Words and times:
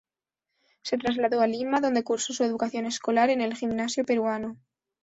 Se 0.81 0.97
trasladó 0.97 1.41
a 1.41 1.45
Lima, 1.45 1.79
donde 1.79 2.03
cursó 2.03 2.33
su 2.33 2.43
educación 2.43 2.87
escolar 2.87 3.29
en 3.29 3.39
el 3.39 3.53
Gimnasio 3.55 4.03
Peruano. 4.03 4.57